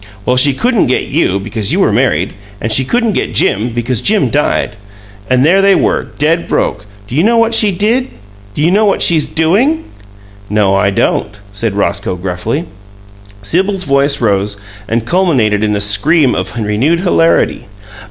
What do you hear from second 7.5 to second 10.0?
she did? Do you know what she's DOING?"